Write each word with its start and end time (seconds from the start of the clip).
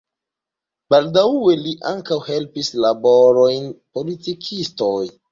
Baldaŭe 0.93 1.51
li 1.65 1.73
ankaŭ 1.89 2.17
helpis 2.29 2.71
laborojn 2.85 3.67
de 3.67 3.75
politikistoj. 3.99 5.03